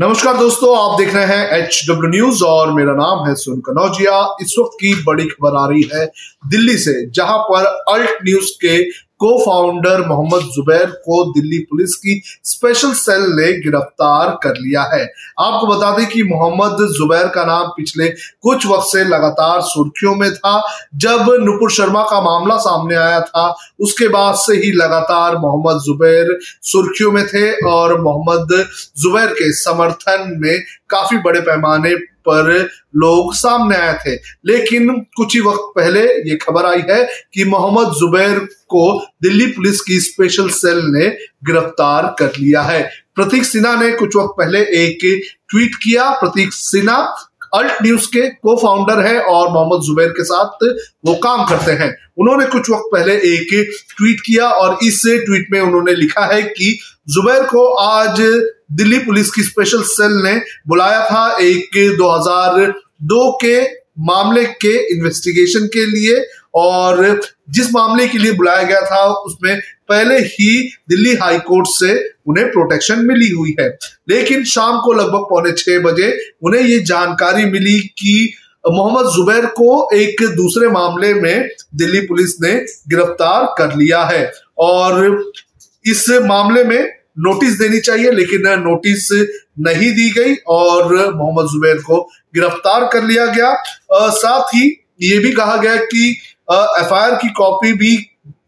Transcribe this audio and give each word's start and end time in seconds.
नमस्कार 0.00 0.36
दोस्तों, 0.36 0.68
आप 0.78 0.98
देख 0.98 1.14
रहे 1.14 1.24
हैं 1.26 1.48
एच 1.52 1.80
डब्ल्यू 1.88 2.10
न्यूज़ 2.10 2.42
और 2.44 2.72
मेरा 2.72 2.92
नाम 2.92 3.26
है 3.28 3.34
सुन 3.34 3.58
कनौजिया। 3.60 4.12
इस 4.42 4.54
वक्त 4.58 4.76
की 4.80 4.92
बड़ी 5.04 5.24
खबर 5.24 5.56
आ 5.56 5.66
रही 5.68 5.82
है 5.94 6.06
दिल्ली 6.44 6.76
से, 6.78 6.94
जहाँ 7.10 7.38
पर 7.50 7.64
अल्ट 7.94 8.22
न्यूज़ 8.24 8.50
के 8.64 8.78
को 9.20 9.38
फाउंडर 9.38 10.06
मोहम्मद 10.06 10.40
जुबैर 10.40 10.86
को 10.86 11.24
दिल्ली 11.32 11.58
पुलिस 11.58 11.94
की 11.96 12.22
स्पेशल 12.44 12.92
सेल 12.92 13.22
ने 13.22 13.52
गिरफ़्तार 13.52 14.38
कर 14.42 14.50
लिया 14.50 14.82
है। 14.82 15.04
आपको 15.40 15.66
बता 15.66 15.96
दें 15.96 16.06
कि 16.06 16.22
मोहम्मद 16.22 16.86
जुबैर 16.90 17.28
का 17.28 17.44
नाम 17.44 17.66
पिछले 17.66 18.08
कुछ 18.08 18.66
वक्त 18.66 18.86
से 18.86 19.04
लगातार 19.04 19.60
सुर्खियों 19.60 20.14
में 20.14 20.34
था। 20.34 20.62
जब 20.96 21.26
नुपुर 21.40 21.70
शर्मा 21.70 22.02
का 22.02 22.20
मामला 22.20 22.56
सामने 22.56 22.94
आया 22.94 23.20
था, 23.20 23.54
उसके 23.80 24.08
बाद 24.08 24.34
से 24.34 24.54
ही 24.54 24.72
लगातार 24.72 25.36
मोहम्मद 25.36 25.80
जुबैर 25.82 26.38
सुर्खियों 26.62 27.12
में 27.12 27.26
थे 27.26 27.50
और 27.66 28.00
मोहम्मद 28.00 28.66
जुबैर 28.98 29.26
के 29.26 29.52
समर्थन 29.52 30.36
में 30.38 30.60
काफ़ी 30.90 31.18
बड़े 31.18 31.40
पैमाने 31.40 31.94
पर 32.28 32.68
लोग 32.96 33.34
सामने 33.34 33.76
आए 33.76 33.98
थे। 34.06 34.14
लेकिन 34.46 34.88
कुछ 35.16 35.34
ही 35.34 35.40
वक्त 35.40 35.72
पहले 35.76 36.00
ये 36.30 36.36
खबर 36.36 36.66
आई 36.66 36.82
है 36.90 37.04
कि 37.34 37.44
मोहम्मद 37.44 37.94
जुबैर 37.94 38.38
को 38.38 39.06
दिल्ली 39.22 39.46
पुलिस 39.46 39.80
की 39.80 40.00
स्पेशल 40.00 40.48
सेल 40.48 40.78
ने 40.78 41.08
गिरफ़्तार 41.44 42.14
कर 42.18 42.32
लिया 42.38 42.62
है। 42.62 42.90
प्रतीक 43.14 43.44
सिन्हा 43.44 43.74
ने 43.82 43.92
कुछ 43.92 44.16
वक्त 44.16 44.34
पहले 44.38 44.60
एक 44.60 44.98
ट्वीट 45.50 45.74
किया। 45.74 46.10
प्रतीक 46.10 46.52
सिन्हा 46.52 47.29
अल्ट 47.54 47.82
न्यूज़ 47.82 48.06
के 48.06 48.28
को 48.28 48.56
फाउंडर 48.56 49.06
है 49.06 49.20
और 49.20 49.48
मोहम्मद 49.48 49.82
जुबैर 49.82 50.08
के 50.08 50.24
साथ 50.24 50.64
वो 51.06 51.14
काम 51.14 51.44
करते 51.44 51.72
हैं। 51.72 51.96
उन्होंने 52.18 52.46
कुछ 52.46 52.70
वक्त 52.70 52.90
पहले 52.92 53.14
एक 53.14 53.70
ट्वीट 53.96 54.20
किया 54.20 54.50
और 54.50 54.78
इस 54.82 55.02
ट्वीट 55.06 55.46
में 55.52 55.60
उन्होंने 55.60 55.94
लिखा 55.94 56.26
है 56.34 56.42
कि 56.42 56.78
जुबैर 57.08 57.42
को 57.42 57.66
आज 57.74 58.20
दिल्ली 58.72 58.98
पुलिस 58.98 59.30
की 59.30 59.42
स्पेशल 59.42 59.82
सेल 59.82 60.12
ने 60.12 60.42
बुलाया 60.68 61.04
था 61.06 61.38
एक 61.40 61.96
2002 61.98 63.38
के 63.44 63.80
मामले 63.98 64.44
के 64.44 64.96
इन्वेस्टिगेशन 64.96 65.66
के 65.66 65.86
लिए। 65.86 66.24
और 66.54 67.20
जिस 67.50 67.72
मामले 67.72 68.06
के 68.08 68.18
लिए 68.18 68.32
बुलाया 68.32 68.62
गया 68.62 68.80
था, 68.82 69.02
उसमें 69.06 69.60
पहले 69.88 70.18
ही 70.18 70.68
दिल्ली 70.88 71.14
हाई 71.14 71.38
कोर्ट 71.38 71.66
से 71.68 71.94
उन्हें 72.26 72.46
प्रोटेक्शन 72.46 73.04
मिली 73.06 73.28
हुई 73.28 73.54
है। 73.60 73.68
लेकिन 74.08 74.44
शाम 74.44 74.80
को 74.80 74.92
लगभग 74.92 75.26
पौने 75.30 75.52
छह 75.52 75.78
बजे 75.82 76.10
उन्हें 76.42 76.62
ये 76.62 76.78
जानकारी 76.82 77.44
मिली 77.44 77.78
कि 77.78 78.32
मोहम्मद 78.64 79.10
जुबैर 79.12 79.46
को 79.56 79.88
एक 79.94 80.22
दूसरे 80.36 80.68
मामले 80.68 81.12
में 81.14 81.48
दिल्ली 81.74 82.00
पुलिस 82.00 82.36
ने 82.42 82.52
गिरफ़्तार 82.88 83.44
कर 83.58 83.76
लिया 83.76 84.02
है। 84.04 84.30
और 84.58 85.32
इस 85.84 86.04
मामले 86.22 86.64
में 86.64 86.80
नोटिस 87.18 87.58
देनी 87.58 87.78
चाहिए, 87.80 88.10
लेकिन 88.10 88.42
नोटिस 88.60 89.08
नहीं 89.60 89.90
दी 89.92 90.10
गई 90.10 90.34
और 90.48 90.94
मोहम्मद 91.14 91.48
जुबैर 91.52 91.76
को 91.76 92.00
गिरफ़्तार 92.34 92.88
कर 92.92 93.04
लिया 93.04 93.26
गया। 93.26 93.54
साथ 94.10 94.54
ही 94.54 94.68
ये 95.02 95.18
भी 95.18 95.32
कहा 95.32 95.56
गया 95.56 95.76
कि 95.76 96.16
एफ़ 96.50 96.94
आई 96.94 97.16
की 97.16 97.28
कॉपी 97.34 97.72
भी 97.78 97.96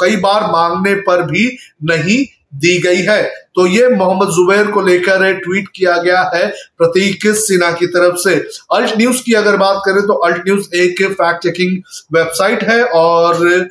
कई 0.00 0.16
बार 0.18 0.50
मांगने 0.52 0.94
पर 1.02 1.22
भी 1.22 1.46
नहीं 1.84 2.24
दी 2.54 2.76
गई 2.80 3.00
है। 3.02 3.22
तो 3.54 3.66
ये 3.66 3.88
मोहम्मद 3.88 4.28
जुबैर 4.28 4.70
को 4.72 4.80
लेकर 4.82 5.32
ट्वीट 5.36 5.68
किया 5.76 5.96
गया 5.96 6.20
है 6.34 6.46
प्रतीक 6.78 7.26
सिन्हा 7.36 7.70
की 7.70 7.86
तरफ़ 7.88 8.16
से। 8.18 8.34
अल्ट 8.72 8.96
न्यूज़ 8.98 9.22
की 9.22 9.32
अगर 9.34 9.56
बात 9.56 9.82
करें 9.86 10.00
तो 10.02 10.14
अल्ट 10.26 10.46
न्यूज़ 10.46 10.74
एक 10.76 11.02
फैक्ट 11.12 11.42
चेकिंग 11.42 11.76
वेबसाइट 12.14 12.62
है 12.64 12.82
और 12.84 13.68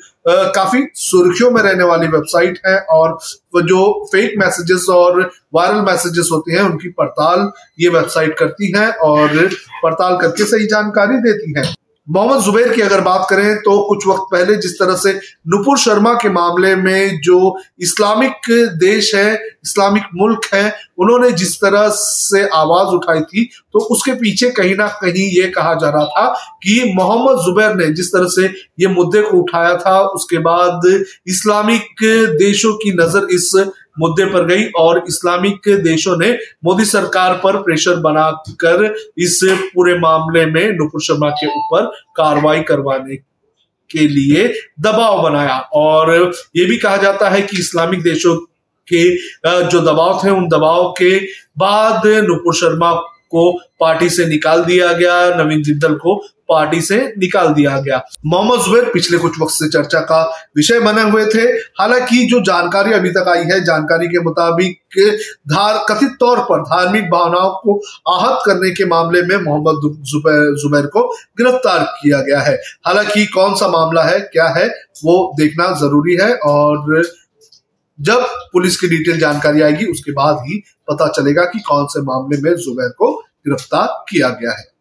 काफ़ी 0.56 0.84
सुर्खियों 0.98 1.50
में 1.52 1.62
रहने 1.62 1.84
वाली 1.84 2.08
वेबसाइट 2.08 2.60
है 2.66 2.78
और 2.92 3.18
जो 3.64 3.84
फेक 4.06 4.34
मैसेजेस 4.40 4.86
और 4.90 5.20
वायरल 5.54 5.82
मैसेजेस 5.82 6.30
होते 6.32 6.54
हैं, 6.54 6.62
उनकी 6.62 6.90
पड़ताल 6.92 7.52
ये 7.80 7.90
वेबसाइट 7.90 8.38
करती 8.40 8.72
है 8.76 8.90
और 8.92 9.50
पड़ताल 9.84 10.18
करके 10.18 10.46
सही 10.46 10.68
जानकारी 10.68 11.18
देती 11.22 11.54
है। 11.58 11.74
मोहम्मद 12.08 12.42
जुबैर 12.42 12.74
की 12.74 12.82
अगर 12.82 13.02
बात 13.02 13.26
करें 13.30 13.56
तो 13.58 13.78
कुछ 13.88 14.08
वक्त 14.08 14.28
पहले 14.32 14.56
जिस 14.58 14.74
तरह 14.74 14.96
से 14.96 15.12
नुपुर 15.48 15.78
शर्मा 15.78 16.14
के 16.14 16.30
मामले 16.32 16.76
में 16.76 17.20
जो 17.22 17.38
इस्लामिक 17.82 18.50
देश 18.80 19.14
है, 19.16 19.34
इस्लामिक 19.66 20.04
मुल्क 20.16 20.46
है, 20.54 20.74
उन्होंने 20.98 21.32
जिस 21.34 21.56
तरह 21.58 21.88
से 21.92 22.48
आवाज़ 22.50 22.94
उठाई 22.96 23.22
थी 23.24 23.44
तो 23.74 23.80
उसके 23.92 24.14
पीछे 24.16 24.50
कहीं 24.52 24.76
ना 24.76 24.88
कहीं 25.02 25.28
ये 25.32 25.48
कहा 25.50 25.74
जा 25.76 25.90
रहा 25.90 26.06
था 26.08 26.28
कि 26.64 26.94
मोहम्मद 26.96 27.44
जुबैर 27.46 27.76
ने 27.76 27.88
जिस 27.94 28.14
तरह 28.14 28.28
से 28.30 28.46
ये 28.80 28.88
मुद्दे 28.90 29.22
को 29.22 29.38
उठाया 29.38 29.76
था, 29.78 30.00
उसके 30.00 30.38
बाद 30.40 30.86
इस्लामिक 31.28 32.04
देशों 32.38 32.74
की 32.76 32.94
नज़र 32.94 33.28
इस 33.32 33.52
मुद्दे 34.00 34.26
पर 34.26 34.46
गई 34.46 34.66
और 34.78 35.04
इस्लामिक 35.08 35.70
देशों 35.84 36.18
ने 36.18 36.32
मोदी 36.66 36.86
सरकार 36.86 37.34
पर 37.44 37.58
प्रेशर 37.58 37.96
बनाकर 38.00 38.84
इस 39.18 39.40
पूरे 39.74 39.98
मामले 40.00 40.46
में 40.46 40.72
नुपुर 40.74 41.02
शर्मा 41.02 41.30
के 41.30 41.48
ऊपर 41.48 41.86
कार्रवाई 42.18 42.62
करवाने 42.62 43.16
के 43.90 44.08
लिए 44.08 44.48
दबाव 44.80 45.22
बनाया। 45.24 45.58
और 45.74 46.32
ये 46.56 46.66
भी 46.66 46.78
कहा 46.78 46.98
जाता 46.98 47.30
है 47.30 47.42
कि 47.42 47.58
इस्लामिक 47.58 48.02
देशों 48.04 48.36
के 48.88 49.04
जो 49.68 49.80
दबाव 49.82 50.22
थे, 50.24 50.30
उन 50.30 50.48
दबाव 50.48 50.92
के 50.92 51.18
बाद 51.58 52.08
नुपुर 52.08 52.56
शर्मा 52.56 52.94
को 53.30 53.52
पार्टी 53.80 54.10
से 54.10 54.26
निकाल 54.26 54.64
दिया 54.64 54.92
गया, 54.94 55.14
नवीन 55.36 55.64
जिंदल 55.64 55.94
को 55.96 56.16
पार्टी 56.50 56.80
से 56.82 56.98
निकाल 57.18 57.48
दिया 57.54 57.78
गया। 57.80 58.02
मोहम्मद 58.26 58.60
जुबैर 58.62 58.90
पिछले 58.90 59.18
कुछ 59.18 59.40
वक्त 59.42 59.54
से 59.54 59.68
चर्चा 59.70 60.00
का 60.02 60.22
विषय 60.58 60.80
बने 60.80 61.02
हुए 61.02 61.26
थे। 61.26 61.42
हालाँकि 61.80 62.26
जो 62.26 62.40
जानकारी 62.42 62.94
अभी 62.94 63.10
तक 63.10 63.28
आई 63.28 63.44
है, 63.44 63.60
जानकारी 63.64 64.08
के 64.08 64.20
मुताबिक 64.20 64.80
धार, 65.50 65.86
कथित 65.90 66.16
तौर 66.20 66.40
पर 66.40 66.62
धार्मिक 66.62 67.10
भावनाओं 67.10 67.50
को 67.56 67.78
आहत 68.10 68.42
करने 68.46 68.72
के 68.72 68.86
मामले 68.86 69.22
में 69.22 69.38
मोहम्मद 69.38 69.82
जुबैर 70.04 70.56
जुबैर 70.56 70.86
को 70.88 71.08
गिरफ़्तार 71.38 71.84
किया 72.02 72.22
गया 72.22 72.40
है। 72.40 72.56
हालाँकि 72.86 73.26
कौन 73.26 73.56
सा 73.56 73.68
मामला 73.68 74.04
है, 74.04 74.20
क्या 74.20 74.48
है, 74.50 74.68
वो 75.06 75.34
देखना 75.38 75.72
ज़रूरी 75.76 76.16
है 76.16 76.34
और 76.36 77.02
जब 78.00 78.24
पुलिस 78.54 78.80
की 78.80 78.88
डिटेल 78.88 79.20
जानकारी 79.20 79.62
आएगी, 79.62 79.86
उसके 79.86 80.12
बाद 80.12 80.44
ही 80.46 80.62
पता 80.90 81.08
चलेगा 81.12 81.46
कि 81.46 81.60
कौन 81.60 81.86
से 81.86 82.02
मामले 82.02 82.42
में 82.42 82.56
जुबैर 82.56 82.90
को 82.90 83.14
गिरफ़्तार 83.16 83.88
किया 84.10 84.30
गया 84.30 84.52
है। 84.52 84.76